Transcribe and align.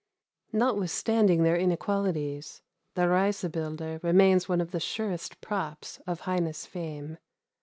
Notwithstanding 0.51 1.43
their 1.43 1.55
inequalities, 1.55 2.63
the 2.95 3.03
Reisebilder 3.03 4.01
remain 4.01 4.39
one 4.47 4.59
of 4.59 4.71
the 4.71 4.79
surest 4.79 5.39
props 5.41 5.99
of 6.07 6.21
Heine's 6.21 6.65
fame. 6.65 7.19